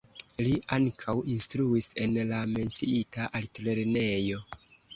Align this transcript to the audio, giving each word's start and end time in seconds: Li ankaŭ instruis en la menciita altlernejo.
Li 0.45 0.53
ankaŭ 0.77 1.15
instruis 1.33 1.91
en 2.07 2.17
la 2.33 2.41
menciita 2.55 3.31
altlernejo. 3.43 4.45